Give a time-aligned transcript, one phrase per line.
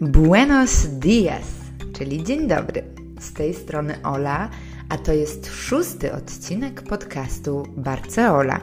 [0.00, 1.44] Buenos dias,
[1.92, 2.82] czyli dzień dobry.
[3.18, 4.50] Z tej strony Ola,
[4.88, 8.60] a to jest szósty odcinek podcastu Barceola,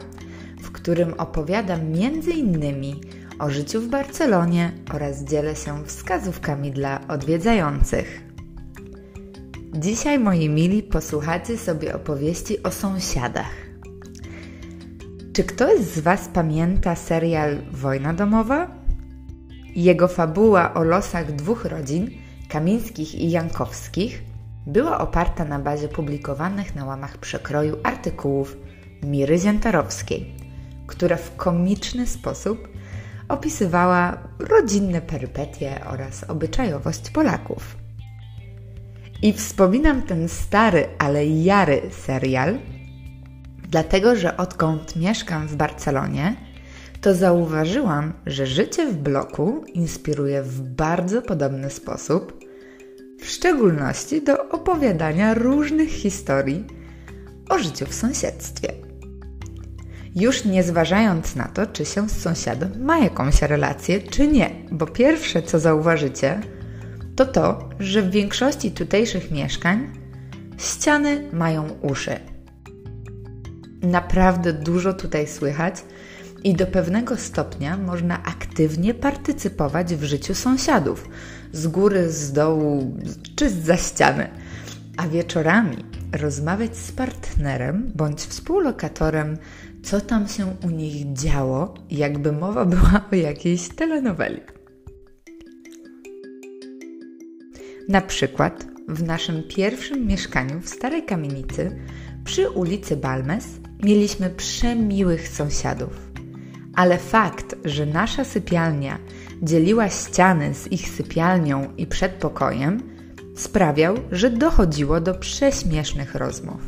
[0.62, 1.94] w którym opowiadam
[2.36, 3.00] innymi
[3.38, 8.22] o życiu w Barcelonie oraz dzielę się wskazówkami dla odwiedzających.
[9.74, 13.54] Dzisiaj, moi mili, posłuchacie sobie opowieści o sąsiadach.
[15.32, 18.77] Czy ktoś z Was pamięta serial Wojna domowa?
[19.78, 22.10] Jego fabuła o losach dwóch rodzin,
[22.48, 24.22] Kamińskich i Jankowskich,
[24.66, 28.56] była oparta na bazie publikowanych na łamach przekroju artykułów
[29.02, 30.34] Miry Ziętarowskiej,
[30.86, 32.68] która w komiczny sposób
[33.28, 37.76] opisywała rodzinne perypetie oraz obyczajowość Polaków.
[39.22, 42.58] I wspominam ten stary, ale jary serial,
[43.68, 46.47] dlatego że odkąd mieszkam w Barcelonie,
[47.00, 52.44] to zauważyłam, że życie w bloku inspiruje w bardzo podobny sposób,
[53.20, 56.66] w szczególności do opowiadania różnych historii
[57.48, 58.72] o życiu w sąsiedztwie.
[60.14, 64.86] Już nie zważając na to, czy się z sąsiadem ma jakąś relację, czy nie, bo
[64.86, 66.40] pierwsze co zauważycie,
[67.16, 69.92] to to, że w większości tutejszych mieszkań
[70.58, 72.20] ściany mają uszy.
[73.82, 75.74] Naprawdę dużo tutaj słychać
[76.44, 81.08] i do pewnego stopnia można aktywnie partycypować w życiu sąsiadów
[81.52, 82.96] z góry, z dołu
[83.36, 84.28] czy za ściany.
[84.96, 85.76] A wieczorami
[86.12, 89.36] rozmawiać z partnerem bądź współlokatorem,
[89.82, 94.40] co tam się u nich działo, jakby mowa była o jakiejś telenoweli.
[97.88, 101.78] Na przykład w naszym pierwszym mieszkaniu w Starej Kamienicy
[102.24, 103.46] przy ulicy Balmes
[103.82, 106.07] mieliśmy przemiłych sąsiadów.
[106.78, 108.98] Ale fakt, że nasza sypialnia
[109.42, 112.82] dzieliła ściany z ich sypialnią i przedpokojem,
[113.36, 116.60] sprawiał, że dochodziło do prześmiesznych rozmów.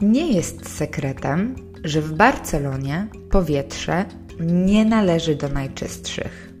[0.00, 1.54] Nie jest sekretem,
[1.84, 4.04] że w Barcelonie powietrze
[4.40, 6.52] nie należy do najczystszych.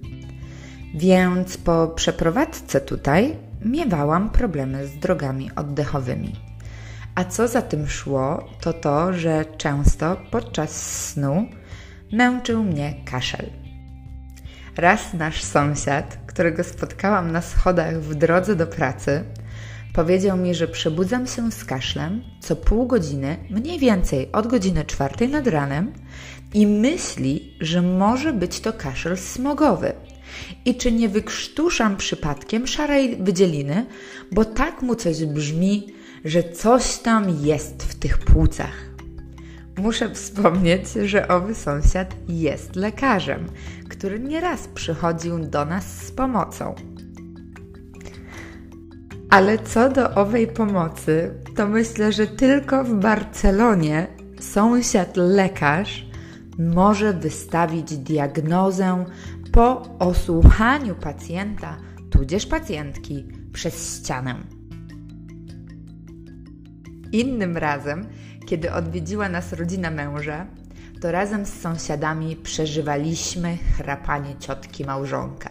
[0.94, 6.47] Więc po przeprowadzce tutaj miewałam problemy z drogami oddechowymi.
[7.18, 10.70] A co za tym szło, to to, że często podczas
[11.10, 11.48] snu
[12.12, 13.46] męczył mnie kaszel.
[14.76, 19.24] Raz nasz sąsiad, którego spotkałam na schodach w drodze do pracy,
[19.94, 25.28] powiedział mi, że przebudzam się z kaszlem co pół godziny, mniej więcej od godziny czwartej
[25.28, 25.92] nad ranem
[26.54, 29.92] i myśli, że może być to kaszel smogowy.
[30.64, 33.86] I czy nie wykrztuszam przypadkiem szarej wydzieliny,
[34.32, 38.88] bo tak mu coś brzmi, że coś tam jest w tych płucach.
[39.78, 43.46] Muszę wspomnieć, że owy sąsiad jest lekarzem,
[43.88, 46.74] który nieraz przychodził do nas z pomocą.
[49.30, 54.06] Ale co do owej pomocy, to myślę, że tylko w Barcelonie
[54.40, 56.06] sąsiad lekarz
[56.58, 59.04] może wystawić diagnozę
[59.52, 61.76] po osłuchaniu pacjenta,
[62.10, 64.57] tudzież pacjentki, przez ścianę.
[67.12, 68.08] Innym razem,
[68.46, 70.46] kiedy odwiedziła nas rodzina męża,
[71.00, 75.50] to razem z sąsiadami przeżywaliśmy chrapanie ciotki małżonka,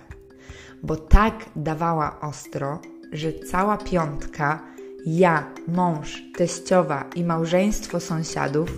[0.84, 2.82] bo tak dawała ostro,
[3.12, 4.64] że cała piątka,
[5.06, 8.72] ja, mąż, teściowa i małżeństwo sąsiadów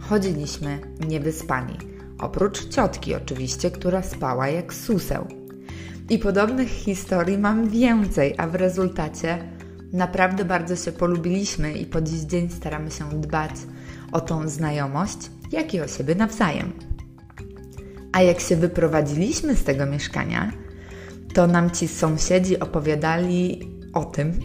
[0.00, 1.78] chodziliśmy niewyspani.
[2.18, 5.26] Oprócz ciotki oczywiście, która spała jak suseł.
[6.10, 9.55] I podobnych historii mam więcej, a w rezultacie
[9.92, 13.50] naprawdę bardzo się polubiliśmy i po dziś dzień staramy się dbać
[14.12, 15.18] o tą znajomość,
[15.52, 16.72] jak i o siebie nawzajem.
[18.12, 20.52] A jak się wyprowadziliśmy z tego mieszkania,
[21.34, 24.40] to nam ci sąsiedzi opowiadali o tym,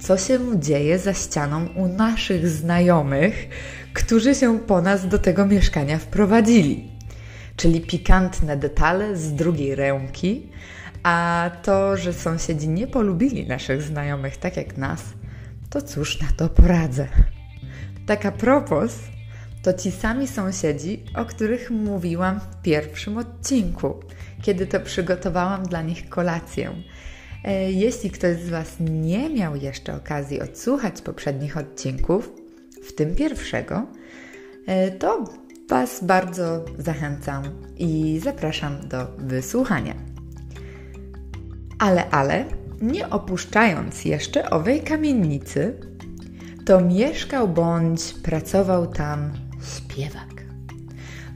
[0.00, 3.48] co się dzieje za ścianą u naszych znajomych,
[3.92, 6.92] którzy się po nas do tego mieszkania wprowadzili.
[7.56, 10.50] Czyli pikantne detale z drugiej ręki,
[11.02, 15.02] a to, że sąsiedzi nie polubili naszych znajomych tak jak nas,
[15.70, 17.08] to cóż na to poradzę.
[18.06, 18.98] Taka propos,
[19.62, 23.94] to ci sami sąsiedzi, o których mówiłam w pierwszym odcinku,
[24.42, 26.70] kiedy to przygotowałam dla nich kolację.
[27.44, 32.32] E, jeśli ktoś z Was nie miał jeszcze okazji odsłuchać poprzednich odcinków,
[32.82, 33.86] w tym pierwszego,
[34.66, 35.24] e, to
[35.68, 37.42] Was bardzo zachęcam
[37.78, 40.11] i zapraszam do wysłuchania.
[41.82, 42.44] Ale, ale,
[42.80, 45.74] nie opuszczając jeszcze owej kamienicy,
[46.66, 49.30] to mieszkał bądź pracował tam
[49.76, 50.44] śpiewak.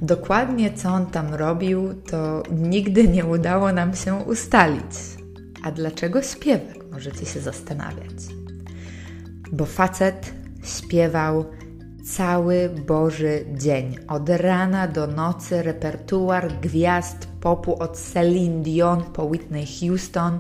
[0.03, 4.95] Dokładnie co on tam robił, to nigdy nie udało nam się ustalić.
[5.63, 8.17] A dlaczego śpiewak, możecie się zastanawiać.
[9.53, 10.33] Bo facet
[10.65, 11.45] śpiewał
[12.07, 13.97] cały Boży dzień.
[14.09, 20.39] Od rana do nocy repertuar gwiazd popu od Celine Dion po Whitney Houston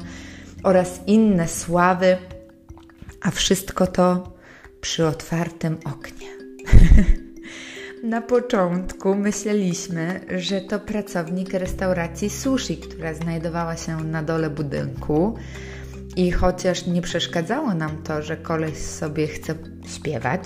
[0.63, 2.17] oraz inne sławy,
[3.23, 4.33] a wszystko to
[4.81, 6.29] przy otwartym oknie.
[8.05, 15.37] Na początku myśleliśmy, że to pracownik restauracji sushi, która znajdowała się na dole budynku.
[16.17, 19.55] I chociaż nie przeszkadzało nam to, że koleś sobie chce
[19.87, 20.41] śpiewać,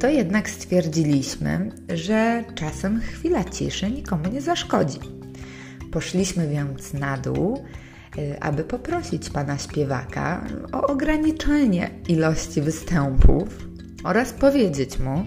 [0.00, 4.98] to jednak stwierdziliśmy, że czasem chwila ciszy nikomu nie zaszkodzi.
[5.92, 7.64] Poszliśmy więc na dół,
[8.18, 13.48] e, aby poprosić pana śpiewaka o ograniczenie ilości występów
[14.04, 15.24] oraz powiedzieć mu,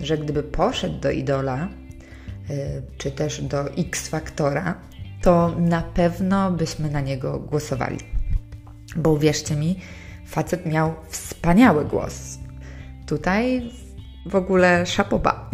[0.00, 1.68] że gdyby poszedł do idola,
[2.50, 4.80] y, czy też do X Faktora,
[5.22, 7.98] to na pewno byśmy na niego głosowali.
[8.96, 9.80] Bo uwierzcie mi,
[10.26, 12.38] facet miał wspaniały głos.
[13.06, 13.70] Tutaj
[14.26, 15.50] w ogóle szapoba.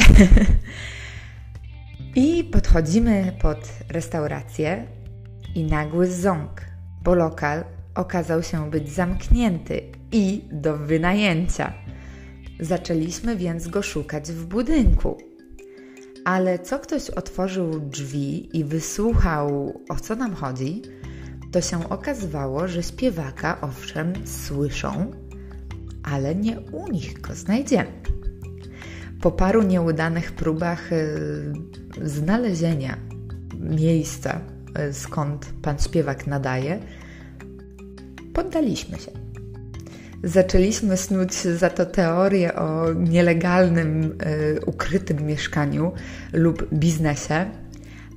[2.17, 3.59] I podchodzimy pod
[3.89, 4.87] restaurację
[5.55, 6.61] i nagły ząg,
[7.03, 7.65] bo lokal
[7.95, 9.83] okazał się być zamknięty
[10.13, 11.73] i do wynajęcia.
[12.61, 15.19] Zaczęliśmy więc go szukać w budynku.
[16.25, 20.83] Ale co ktoś otworzył drzwi i wysłuchał, o co nam chodzi,
[21.53, 25.11] to się okazywało, że śpiewaka owszem słyszą,
[26.03, 27.93] ale nie u nich go znajdziemy.
[29.21, 32.97] Po paru nieudanych próbach yy, znalezienia
[33.61, 34.41] miejsca,
[34.79, 36.81] yy, skąd pan śpiewak nadaje,
[38.35, 39.21] poddaliśmy się
[40.25, 45.93] zaczęliśmy snuć za to teorię o nielegalnym, y, ukrytym mieszkaniu
[46.33, 47.51] lub biznesie,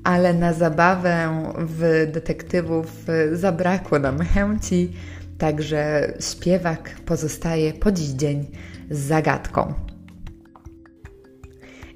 [0.04, 4.94] ale na zabawę w detektywów y, zabrakło nam chęci,
[5.44, 8.52] także śpiewak pozostaje po dziś dzień
[8.90, 9.74] zagadką.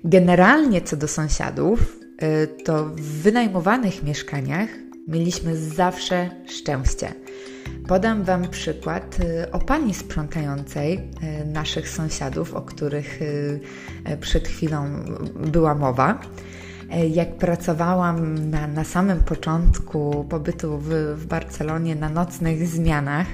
[0.04, 4.70] Generalnie co do sąsiadów, y, to w wynajmowanych mieszkaniach
[5.08, 7.14] mieliśmy zawsze szczęście.
[7.88, 10.98] Podam Wam przykład y, o pani sprzątającej
[11.42, 13.20] y, naszych sąsiadów, o których
[14.22, 14.86] przed chwilą
[15.36, 16.22] była mowa.
[17.10, 23.28] Jak pracowałam na, na samym początku pobytu w, w Barcelonie na nocnych zmianach,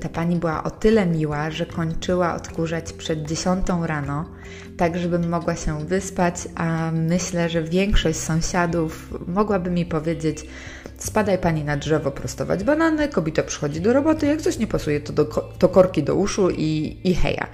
[0.00, 4.24] ta pani była o tyle miła, że kończyła odkurzać przed 10 rano,
[4.76, 10.46] tak żebym mogła się wyspać, a myślę, że większość sąsiadów mogłaby mi powiedzieć,
[11.02, 15.12] Spadaj pani na drzewo prostować banany, kobieta przychodzi do roboty, jak coś nie pasuje, to,
[15.12, 15.24] do,
[15.58, 17.46] to korki do uszu i, i heja.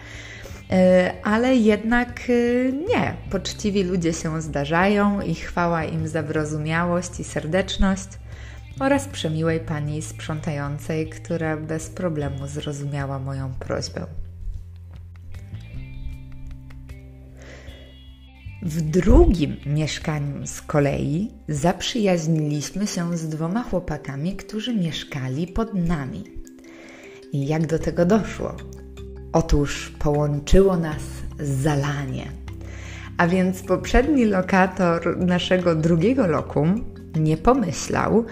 [0.70, 3.14] E, ale jednak e, nie.
[3.30, 8.08] Poczciwi ludzie się zdarzają i chwała im za wyrozumiałość i serdeczność
[8.80, 14.06] oraz przemiłej pani sprzątającej, która bez problemu zrozumiała moją prośbę.
[18.62, 26.24] W drugim mieszkaniu z kolei zaprzyjaźniliśmy się z dwoma chłopakami, którzy mieszkali pod nami.
[27.32, 28.56] I jak do tego doszło?
[29.32, 31.02] Otóż połączyło nas
[31.40, 32.26] zalanie.
[33.16, 36.84] A więc poprzedni lokator naszego drugiego lokum
[37.20, 38.24] nie pomyślał,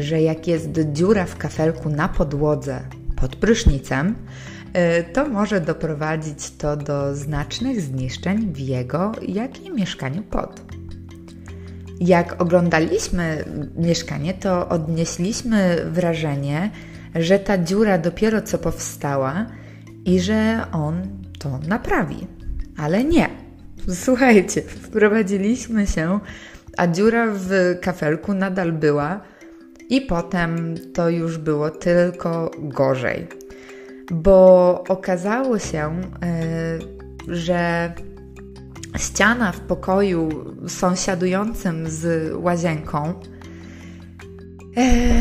[0.00, 2.80] że jak jest dziura w kafelku na podłodze
[3.16, 4.14] pod prysznicem,
[4.76, 10.62] E, to może doprowadzić to do znacznych zniszczeń w jego, jak i mieszkaniu pod.
[12.00, 13.44] Jak oglądaliśmy
[13.76, 16.70] mieszkanie, to odnieśliśmy wrażenie,
[17.14, 19.46] że ta dziura dopiero co powstała
[20.06, 21.02] i że on
[21.38, 22.26] to naprawi.
[22.76, 23.28] Ale nie.
[23.88, 26.20] Słuchajcie, wprowadziliśmy się,
[26.76, 29.20] a dziura w kafelku nadal była,
[29.88, 33.26] i potem to już było tylko gorzej
[34.12, 36.78] bo okazało się, e,
[37.28, 37.92] że
[38.96, 40.28] ściana w pokoju
[40.68, 43.14] sąsiadującym z łazienką
[44.76, 45.12] e,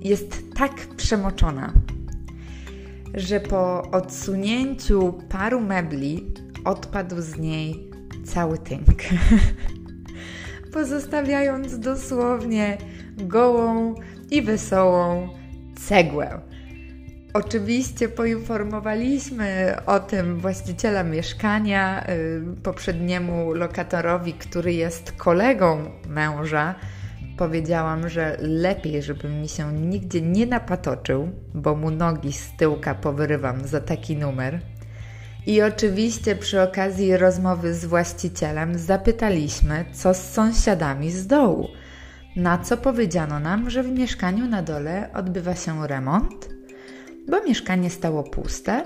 [0.00, 1.72] jest tak przemoczona,
[3.14, 7.90] że po odsunięciu paru mebli odpadł z niej
[8.24, 9.02] cały tynk,
[10.72, 12.78] pozostawiając dosłownie
[13.16, 13.94] gołą
[14.30, 15.28] i wesołą
[15.88, 16.40] cegłę.
[17.34, 26.74] Oczywiście poinformowaliśmy o tym właściciela mieszkania, y, poprzedniemu lokatorowi, który jest kolegą męża.
[27.36, 33.66] Powiedziałam, że lepiej, żeby mi się nigdzie nie napatoczył, bo mu nogi z tyłka powyrywam
[33.66, 34.60] za taki numer.
[35.46, 41.68] I oczywiście przy okazji rozmowy z właścicielem zapytaliśmy, co z sąsiadami z dołu.
[42.36, 46.48] Na co powiedziano nam, że w mieszkaniu na dole odbywa się remont,
[47.28, 48.84] bo mieszkanie stało puste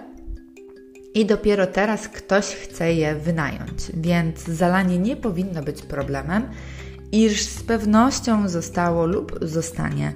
[1.15, 6.49] i dopiero teraz ktoś chce je wynająć, więc zalanie nie powinno być problemem,
[7.13, 10.13] iż z pewnością zostało lub zostanie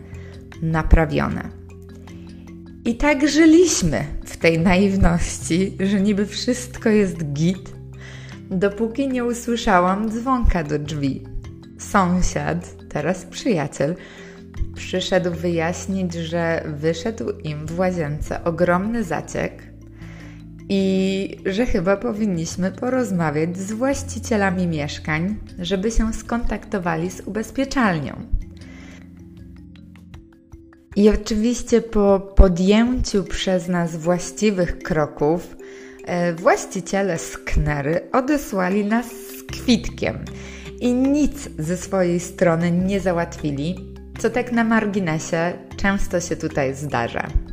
[0.62, 1.48] naprawione.
[2.84, 7.72] I tak żyliśmy w tej naiwności, że niby wszystko jest git,
[8.50, 11.22] dopóki nie usłyszałam dzwonka do drzwi.
[11.78, 13.96] Sąsiad, teraz przyjaciel,
[14.74, 19.71] przyszedł wyjaśnić, że wyszedł im w łazience ogromny zaciek
[20.74, 28.12] i że chyba powinniśmy porozmawiać z właścicielami mieszkań, żeby się skontaktowali z ubezpieczalnią.
[30.96, 35.56] I oczywiście po podjęciu przez nas właściwych kroków,
[36.04, 40.18] e, właściciele sknery odesłali nas z kwitkiem
[40.80, 47.51] i nic ze swojej strony nie załatwili, co tak na marginesie często się tutaj zdarza.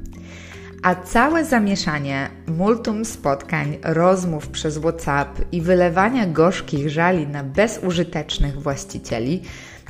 [0.83, 9.41] A całe zamieszanie, multum spotkań, rozmów przez WhatsApp i wylewania gorzkich żali na bezużytecznych właścicieli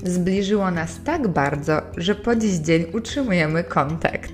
[0.03, 4.33] zbliżyło nas tak bardzo, że po dziś dzień utrzymujemy kontakt.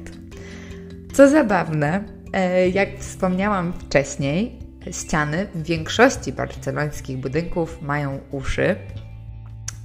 [1.13, 4.59] Co zabawne, e, jak wspomniałam wcześniej,
[4.91, 8.75] ściany w większości barcelońskich budynków mają uszy,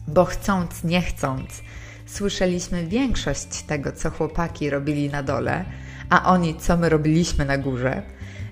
[0.09, 1.63] bo chcąc, nie chcąc,
[2.07, 5.65] słyszeliśmy większość tego, co chłopaki robili na dole,
[6.11, 8.03] a oni, co my robiliśmy na górze.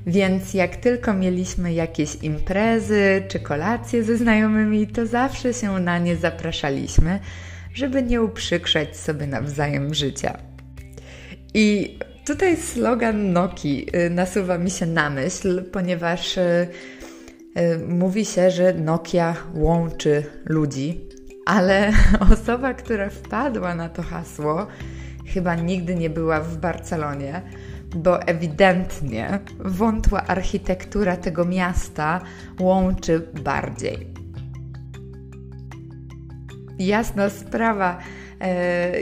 [0.07, 6.17] Więc jak tylko mieliśmy jakieś imprezy czy kolacje ze znajomymi, to zawsze się na nie
[6.17, 7.21] zapraszaliśmy,
[7.75, 10.39] żeby nie uprzykrzać sobie nawzajem życia.
[11.55, 16.69] I tutaj slogan Noki y, nasuwa mi się na myśl, ponieważ y,
[17.59, 21.01] y, mówi się, że Nokia łączy ludzi,
[21.47, 21.93] ale
[22.33, 24.67] osoba, która wpadła na to hasło,
[25.35, 27.43] chyba nigdy nie była w Barcelonie
[27.97, 32.21] bo ewidentnie wątła architektura tego miasta
[32.61, 34.07] łączy bardziej.
[36.79, 37.99] Jasna sprawa,
[38.41, 38.93] e,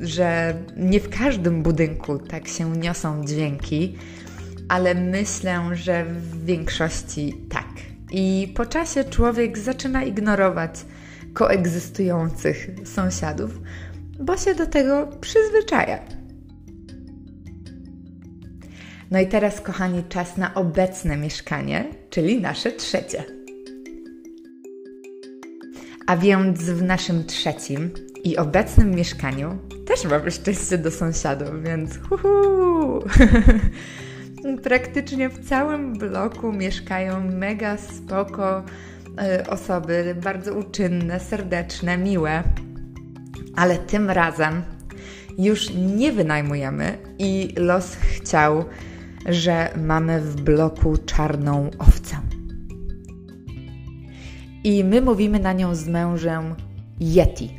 [0.00, 3.96] że nie w każdym budynku tak się niosą dźwięki,
[4.68, 7.68] ale myślę, że w większości tak.
[8.10, 10.84] I po czasie człowiek zaczyna ignorować
[11.34, 13.60] koegzystujących sąsiadów,
[14.18, 15.98] bo się do tego przyzwyczaja.
[19.10, 23.24] No i teraz, kochani, czas na obecne mieszkanie, czyli nasze trzecie.
[26.06, 27.90] A więc w naszym trzecim
[28.24, 33.04] i obecnym mieszkaniu też mamy szczęście do sąsiadów, więc huhu!
[34.62, 38.62] Praktycznie w całym bloku mieszkają mega spoko
[39.38, 42.42] y, osoby, bardzo uczynne, serdeczne, miłe.
[43.58, 44.62] Ale tym razem
[45.38, 48.64] już nie wynajmujemy i los chciał
[49.28, 52.16] że mamy w bloku czarną owcę.
[54.64, 56.54] I my mówimy na nią z mężem
[57.00, 57.54] Yeti.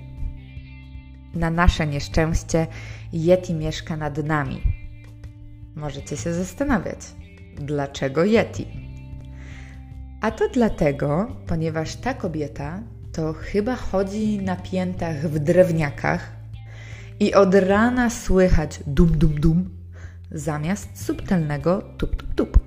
[1.36, 2.68] Na nasze nieszczęście
[3.14, 4.62] Yeti mieszka nad nami.
[5.76, 7.00] Możecie się zastanawiać,
[7.56, 8.68] dlaczego Yeti?
[10.22, 12.84] A to dlatego, ponieważ ta kobieta
[13.20, 16.32] to chyba chodzi na piętach w drewniakach
[17.20, 19.70] i od rana słychać dum dum dum
[20.32, 22.60] zamiast subtelnego tup-tup-tup.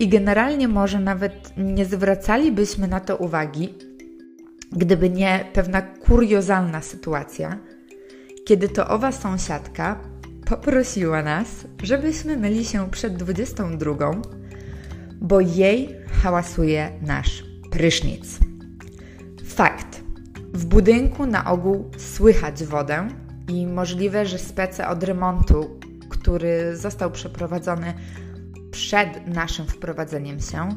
[0.00, 3.74] I generalnie może nawet nie zwracalibyśmy na to uwagi,
[4.72, 7.58] gdyby nie pewna kuriozalna sytuacja,
[8.46, 10.00] kiedy to owa sąsiadka
[10.46, 11.48] poprosiła nas,
[11.82, 14.10] żebyśmy myli się przed 22,
[15.20, 18.47] bo jej hałasuje nasz prysznic.
[19.58, 20.02] Fakt.
[20.54, 23.08] W budynku na ogół słychać wodę,
[23.48, 27.94] i możliwe, że spece od remontu, który został przeprowadzony
[28.70, 30.68] przed naszym wprowadzeniem się,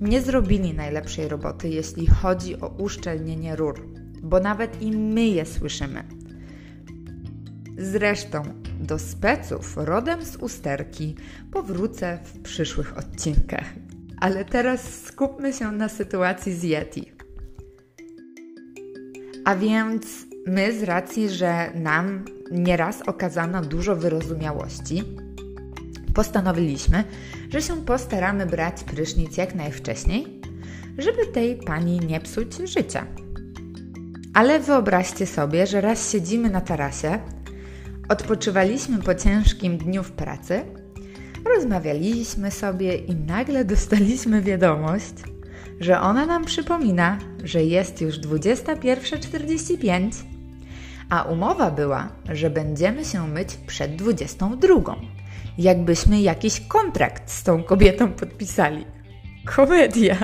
[0.00, 3.86] nie zrobili najlepszej roboty, jeśli chodzi o uszczelnienie rur,
[4.22, 6.04] bo nawet i my je słyszymy.
[7.78, 8.42] Zresztą
[8.80, 11.16] do speców rodem z usterki
[11.52, 13.66] powrócę w przyszłych odcinkach.
[14.20, 17.15] Ale teraz skupmy się na sytuacji z Yeti.
[19.46, 25.02] A więc my z racji, że nam nieraz okazano dużo wyrozumiałości,
[26.14, 27.04] postanowiliśmy,
[27.50, 30.40] że się postaramy brać prysznic jak najwcześniej,
[30.98, 33.06] żeby tej pani nie psuć życia.
[34.34, 37.18] Ale wyobraźcie sobie, że raz siedzimy na tarasie,
[38.08, 40.62] odpoczywaliśmy po ciężkim dniu w pracy,
[41.54, 45.14] Rozmawialiśmy sobie i nagle dostaliśmy wiadomość,
[45.80, 50.10] że ona nam przypomina, że jest już 21.45,
[51.10, 54.96] a umowa była, że będziemy się myć przed 22.
[55.58, 58.84] Jakbyśmy jakiś kontrakt z tą kobietą podpisali.
[59.56, 60.16] Komedia.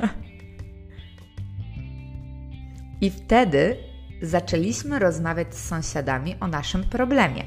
[3.01, 3.77] I wtedy
[4.23, 7.45] zaczęliśmy rozmawiać z sąsiadami o naszym problemie.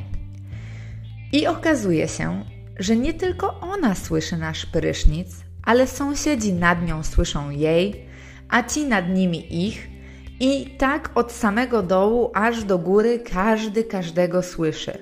[1.32, 2.46] I okazuje się,
[2.80, 8.06] że nie tylko ona słyszy nasz prysznic, ale sąsiedzi nad nią słyszą jej,
[8.50, 9.96] a ci nad nimi ich,
[10.40, 14.98] i tak od samego dołu aż do góry każdy każdego słyszy.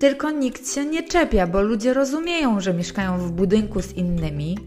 [0.00, 4.58] Tylko nikt się nie czepia, bo ludzie rozumieją, że mieszkają w budynku z innymi,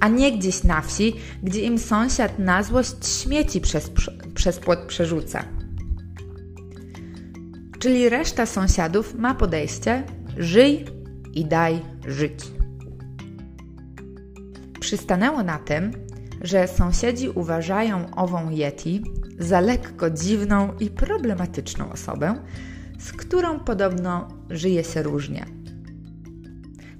[0.00, 3.90] a nie gdzieś na wsi, gdzie im sąsiad na złość śmieci przez,
[4.34, 5.44] przez płot przerzuca.
[7.78, 10.02] Czyli reszta sąsiadów ma podejście:
[10.36, 10.84] żyj
[11.34, 12.61] i daj żyć.
[14.92, 15.92] Przystanęło na tym,
[16.40, 19.02] że sąsiedzi uważają ową Yeti
[19.38, 22.34] za lekko dziwną i problematyczną osobę,
[22.98, 25.46] z którą podobno żyje się różnie.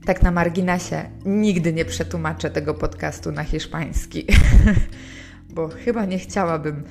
[0.06, 4.26] Tak na marginesie, nigdy nie przetłumaczę tego podcastu na hiszpański,
[5.54, 6.84] bo chyba nie chciałabym,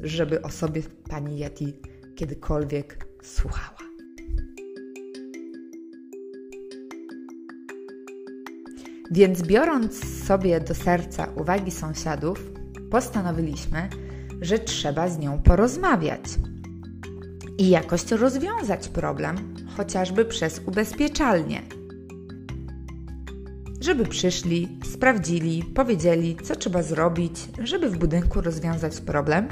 [0.00, 1.74] żeby o sobie pani Yeti
[2.16, 3.78] kiedykolwiek słuchała.
[9.10, 12.52] Więc biorąc sobie do serca uwagi sąsiadów,
[12.90, 13.88] postanowiliśmy,
[14.40, 16.22] że trzeba z nią porozmawiać
[17.58, 21.62] i jakoś rozwiązać problem, chociażby przez ubezpieczalnię.
[23.80, 29.48] Żeby przyszli, sprawdzili, powiedzieli, co trzeba zrobić, żeby w budynku rozwiązać problem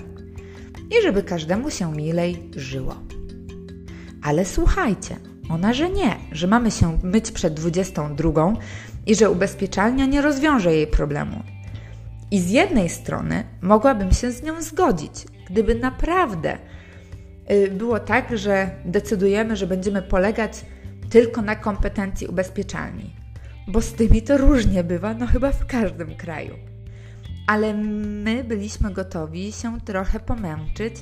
[0.91, 2.95] i żeby każdemu się milej żyło.
[4.23, 5.17] Ale słuchajcie,
[5.49, 8.53] ona, że nie, że mamy się myć przed 22
[9.07, 11.43] i że ubezpieczalnia nie rozwiąże jej problemu.
[12.31, 16.59] I z jednej strony mogłabym się z nią zgodzić, gdyby naprawdę
[17.51, 20.65] y, było tak, że decydujemy, że będziemy polegać
[21.11, 23.17] tylko na kompetencji ubezpieczalni.
[23.69, 26.55] Bo z tymi to różnie bywa, no chyba w każdym kraju.
[27.47, 30.95] Ale my byliśmy gotowi się trochę pomęczyć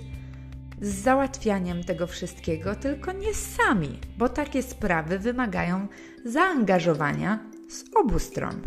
[0.80, 5.86] z załatwianiem tego wszystkiego, tylko nie sami, bo takie sprawy wymagają
[6.24, 8.60] zaangażowania z obu stron.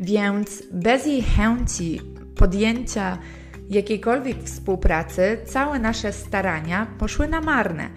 [0.00, 2.00] Więc bez jej chęci
[2.36, 3.18] podjęcia
[3.70, 7.90] jakiejkolwiek współpracy, całe nasze starania poszły na marne,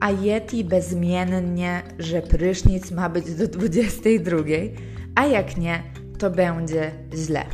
[0.00, 4.36] a Yeti bezmiennie, że prysznic ma być do 22,
[5.14, 5.82] a jak nie,
[6.18, 7.44] to będzie źle.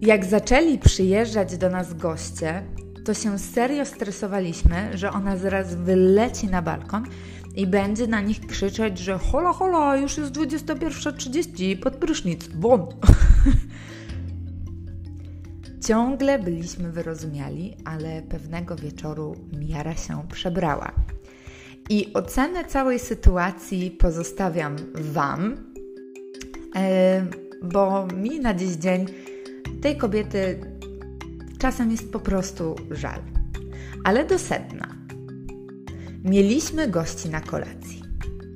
[0.00, 2.62] Jak zaczęli przyjeżdżać do nas goście,
[3.04, 7.04] to się serio stresowaliśmy, że ona zaraz wyleci na balkon
[7.54, 12.86] i będzie na nich krzyczeć, że hola hola, już jest 21.30, pod prysznic, won!
[15.86, 20.92] Ciągle byliśmy wyrozumiali, ale pewnego wieczoru miara się przebrała.
[21.90, 25.56] I ocenę całej sytuacji pozostawiam Wam,
[26.76, 27.26] e,
[27.62, 29.06] bo mi na dziś dzień
[29.82, 30.60] tej kobiety
[31.58, 33.20] czasem jest po prostu żal.
[34.04, 35.01] Ale do sedna.
[36.24, 38.02] Mieliśmy gości na kolacji.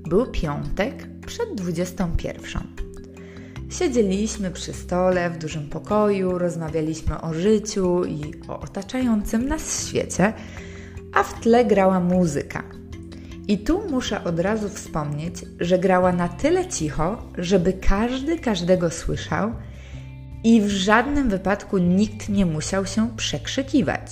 [0.08, 2.62] Był piątek przed 21.
[3.70, 10.32] Siedzieliśmy przy stole w dużym pokoju, rozmawialiśmy o życiu i o otaczającym nas świecie,
[11.14, 12.62] a w tle grała muzyka.
[13.48, 19.52] I tu muszę od razu wspomnieć, że grała na tyle cicho, żeby każdy każdego słyszał
[20.44, 24.10] i w żadnym wypadku nikt nie musiał się przekrzykiwać.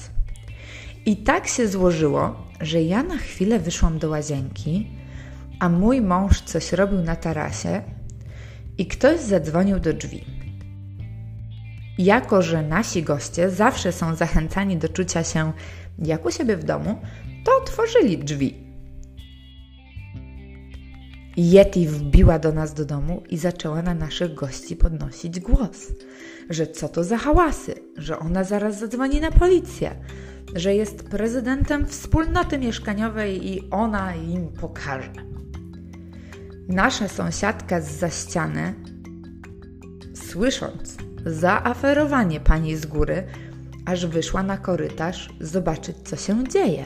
[1.07, 4.91] I tak się złożyło, że ja na chwilę wyszłam do łazienki,
[5.61, 7.83] a mój mąż coś robił na tarasie
[8.79, 10.25] i ktoś zadzwonił do drzwi.
[11.99, 15.53] Jako, że nasi goście zawsze są zachęcani do czucia się
[15.99, 17.01] jak u siebie w domu,
[17.45, 18.65] to otworzyli drzwi.
[21.37, 25.93] Yeti wbiła do nas do domu i zaczęła na naszych gości podnosić głos,
[26.51, 29.91] że co to za hałasy, że ona zaraz zadzwoni na policję,
[30.55, 35.13] że jest prezydentem wspólnoty mieszkaniowej i ona im pokaże.
[36.69, 38.75] Nasza sąsiadka z za ściany,
[40.15, 43.25] słysząc zaaferowanie pani z góry,
[43.87, 46.85] aż wyszła na korytarz zobaczyć, co się dzieje.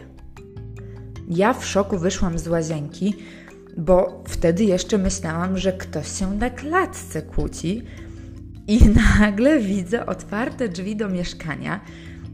[1.28, 3.14] Ja w szoku wyszłam z łazienki,
[3.76, 7.84] bo wtedy jeszcze myślałam, że ktoś się na klatce kłóci,
[8.68, 8.80] i
[9.20, 11.80] nagle widzę otwarte drzwi do mieszkania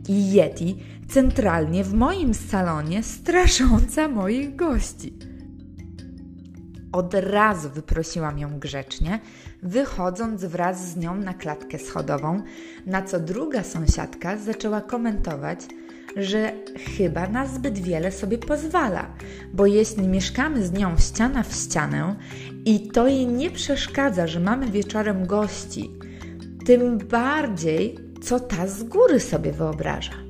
[0.09, 0.77] i Yeti
[1.09, 5.19] centralnie w moim salonie strasząca moich gości.
[6.93, 9.21] od razu wyprosiłam ją grzecznie,
[9.63, 12.43] wychodząc wraz z nią na klatkę schodową,
[12.87, 15.61] na co druga sąsiadka zaczęła komentować,
[16.17, 16.53] że
[16.97, 19.07] chyba na zbyt wiele sobie pozwala,
[19.53, 22.17] bo jeśli mieszkamy z nią ściana w ścianę
[22.65, 25.91] i to jej nie przeszkadza, że mamy wieczorem gości,
[26.67, 30.24] tym bardziej co ta z góry sobie wyobraża.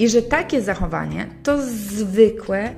[0.00, 2.74] I że takie zachowanie to zwykłe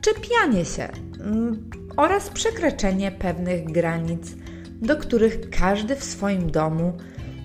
[0.00, 0.88] czepianie się
[1.20, 4.34] mm, oraz przekraczanie pewnych granic,
[4.82, 6.92] do których każdy w swoim domu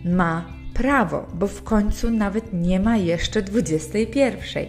[0.05, 4.65] ma prawo, bo w końcu nawet nie ma jeszcze 21.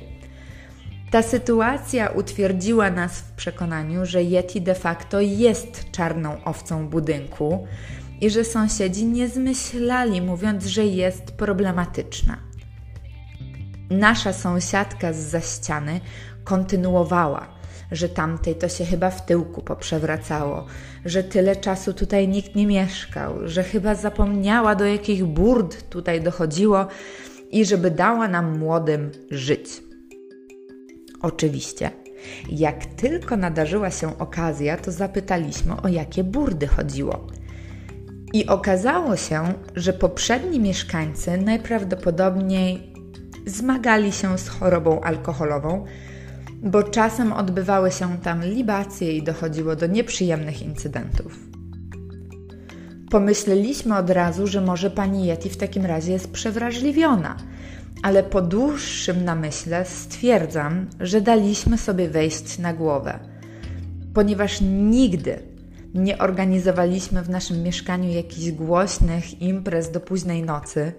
[1.11, 7.67] Ta sytuacja utwierdziła nas w przekonaniu, że Yeti de facto jest czarną owcą budynku
[8.21, 12.48] i że sąsiedzi nie zmyślali, mówiąc, że jest problematyczna.
[13.91, 16.01] Nasza sąsiadka z za ściany
[16.45, 17.49] kontynuowała,
[17.93, 20.67] że tamtej to się chyba w tyłku poprzewracało,
[21.05, 26.87] że tyle czasu tutaj nikt nie mieszkał, że chyba zapomniała do jakich burd tutaj dochodziło
[27.51, 29.83] i żeby dała nam młodym żyć.
[31.23, 31.91] Oczywiście,
[32.51, 37.27] jak tylko nadarzyła się okazja, to zapytaliśmy o jakie burdy chodziło.
[38.33, 42.88] I okazało się, że poprzedni mieszkańcy najprawdopodobniej
[43.49, 45.85] zmagali się z chorobą alkoholową,
[46.63, 51.39] bo czasem odbywały się tam libacje i dochodziło do nieprzyjemnych incydentów.
[53.11, 57.37] Pomyśleliśmy od razu, że może pani Yeti w takim razie jest przewrażliwiona,
[58.03, 63.19] ale po dłuższym namyśle stwierdzam, że daliśmy sobie wejść na głowę,
[64.15, 65.39] ponieważ nigdy
[65.95, 70.93] nie organizowaliśmy w naszym mieszkaniu jakichś głośnych imprez do późnej nocy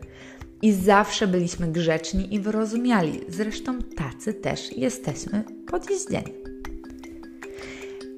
[0.61, 3.19] i zawsze byliśmy grzeczni i wyrozumiali.
[3.29, 6.23] Zresztą tacy też jesteśmy po dziś dzień.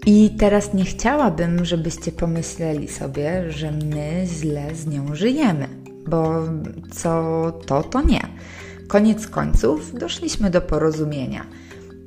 [0.06, 5.67] I teraz nie chciałabym, żebyście pomyśleli sobie, że my źle z nią żyjemy,
[6.08, 6.43] bo
[6.91, 8.21] co to, to nie.
[8.88, 11.45] Koniec końców doszliśmy do porozumienia.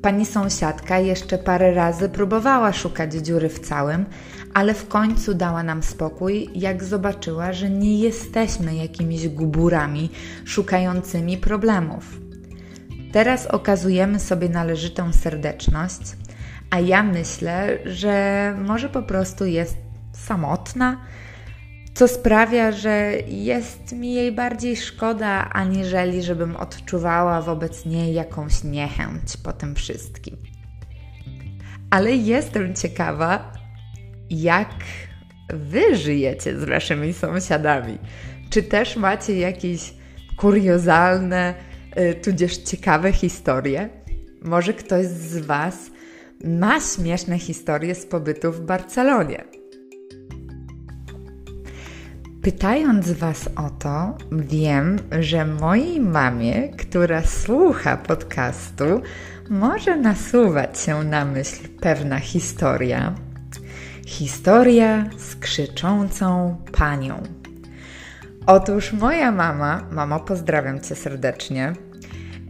[0.05, 4.05] Pani sąsiadka jeszcze parę razy próbowała szukać dziury w całym,
[4.53, 10.09] ale w końcu dała nam spokój, jak zobaczyła, że nie jesteśmy jakimiś guburami
[10.45, 12.19] szukającymi problemów.
[13.11, 16.01] Teraz okazujemy sobie należytą serdeczność,
[16.69, 19.77] a ja myślę, że może po prostu jest
[20.13, 20.97] samotna,
[21.95, 29.37] co sprawia, że jest mi jej bardziej szkoda, aniżeli żebym odczuwała wobec niej jakąś niechęć
[29.43, 30.37] po tym wszystkim.
[31.89, 33.53] Ale jestem ciekawa,
[34.29, 34.69] jak
[35.53, 37.97] wy żyjecie z waszymi sąsiadami.
[38.49, 39.93] Czy też macie jakieś
[40.37, 41.53] kuriozalne,
[41.99, 43.89] y, tudzież ciekawe historie?
[44.41, 45.75] Może ktoś z Was
[46.43, 49.54] ma śmieszne historie z pobytu w Barcelonie.
[52.45, 59.01] Pytając Was o to, wiem, że mojej mamie, która słucha podcastu,
[59.49, 63.15] może nasuwać się na myśl pewna historia,
[64.05, 67.23] Historia z krzyczącą panią.
[68.47, 71.73] Otóż moja mama, mamo, pozdrawiam cię serdecznie,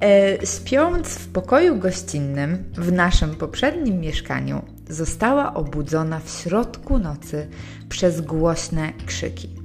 [0.03, 7.47] e, śpiąc w pokoju gościnnym w naszym poprzednim mieszkaniu, została obudzona w środku nocy
[7.89, 9.64] przez głośne krzyki.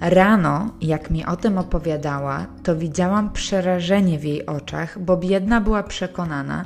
[0.00, 5.82] Rano, jak mi o tym opowiadała, to widziałam przerażenie w jej oczach, bo biedna była
[5.82, 6.64] przekonana,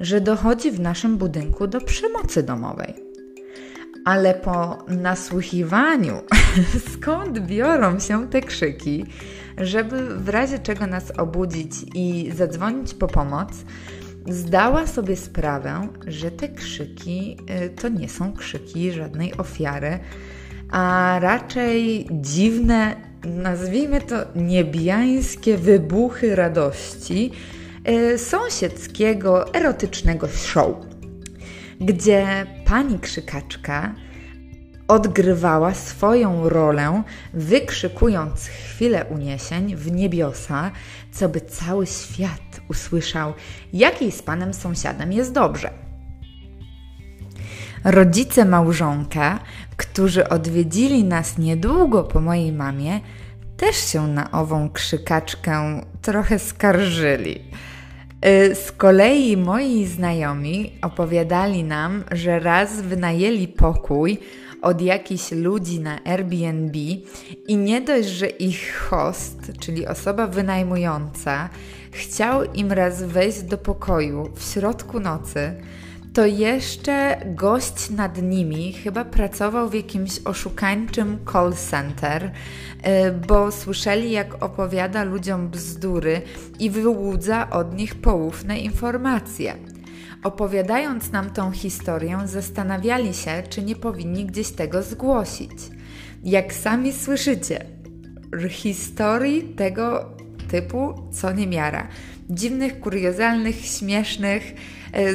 [0.00, 2.94] że dochodzi w naszym budynku do przemocy domowej.
[4.04, 6.20] Ale po nasłuchiwaniu,
[6.94, 9.04] skąd biorą się te krzyki,
[9.58, 13.48] żeby w razie czego nas obudzić i zadzwonić po pomoc,
[14.28, 19.98] zdała sobie sprawę, że te krzyki y, to nie są krzyki żadnej ofiary,
[20.70, 27.32] a raczej dziwne, nazwijmy to niebiańskie wybuchy radości
[27.88, 30.76] y, sąsiedzkiego erotycznego show
[31.80, 33.94] gdzie pani krzykaczka
[34.88, 37.02] odgrywała swoją rolę,
[37.34, 40.70] wykrzykując chwilę uniesień w niebiosa,
[41.12, 43.32] co by cały świat usłyszał,
[43.72, 45.70] jakiej z panem sąsiadem jest dobrze.
[47.84, 49.38] Rodzice małżonka,
[49.76, 53.00] którzy odwiedzili nas niedługo po mojej mamie,
[53.56, 57.40] też się na ową krzykaczkę trochę skarżyli.
[58.26, 64.18] Y, z kolei moi znajomi opowiadali nam, że raz wynajęli pokój
[64.62, 66.78] od jakichś ludzi na Airbnb
[67.48, 71.48] i nie dość, że ich host, czyli osoba wynajmująca,
[71.90, 75.54] chciał im raz wejść do pokoju w środku nocy,
[76.16, 82.30] to jeszcze gość nad nimi chyba pracował w jakimś oszukańczym call center, y,
[83.28, 86.22] bo słyszeli, jak opowiada ludziom bzdury
[86.58, 89.56] i wyłudza od nich poufne informacje.
[90.22, 95.52] Opowiadając nam tą historię, zastanawiali się, czy nie powinni gdzieś tego zgłosić.
[96.24, 97.66] Jak sami słyszycie,
[98.48, 100.16] historii tego
[100.48, 101.88] typu co niemiara.
[102.30, 104.54] Dziwnych, kuriozalnych, śmiesznych,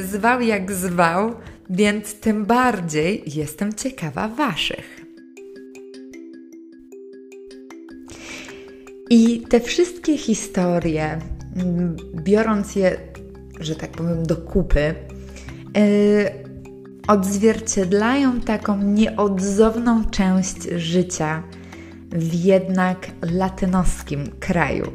[0.04, 1.34] zwał jak zwał,
[1.70, 5.02] więc tym bardziej jestem ciekawa Waszych.
[9.10, 11.18] I te wszystkie historie,
[12.14, 12.96] biorąc je,
[13.60, 14.94] że tak powiem, do kupy,
[15.74, 15.82] yy,
[17.08, 21.42] odzwierciedlają taką nieodzowną część życia
[22.12, 24.92] w jednak latynoskim kraju.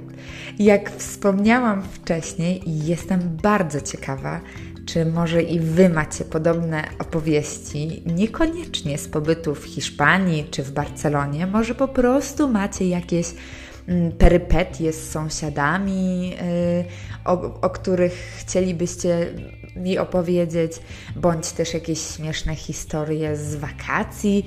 [0.60, 4.42] Jak wspomniałam wcześniej, jestem bardzo ciekawa,
[4.88, 11.48] czy może i Wy macie podobne opowieści, niekoniecznie z pobytu w Hiszpanii czy w Barcelonie,
[11.48, 13.28] może po prostu macie jakieś
[13.88, 19.34] mm, perypetie z sąsiadami, y, o, o których chcielibyście
[19.76, 20.72] mi opowiedzieć,
[21.16, 24.46] bądź też jakieś śmieszne historie z wakacji.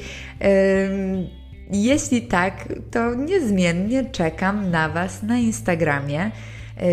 [1.73, 6.31] Jeśli tak, to niezmiennie czekam na Was na Instagramie,